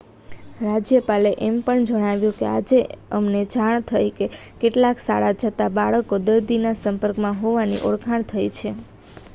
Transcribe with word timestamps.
"રાજ્યપાલે 0.59 1.31
એમ 1.41 1.57
પણ 1.63 1.83
જણાવ્યું 1.89 2.37
કે 2.39 2.47
"આજે 2.51 2.79
અમને 3.11 3.43
જાણ 3.51 3.85
થઇ 3.87 4.09
કે 4.15 4.29
કેટલાક 4.61 4.97
શાળા 5.03 5.37
જતા 5.41 5.69
બાળકો 5.75 6.21
દર્દીના 6.25 6.75
સંપર્કમાં 6.79 7.41
હોવાની 7.43 7.85
ઓળખાણ 7.87 8.29
થઇ 8.29 8.49
છે"". 8.55 8.75